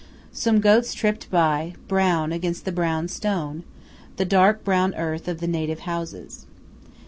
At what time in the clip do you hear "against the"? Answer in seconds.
2.31-2.71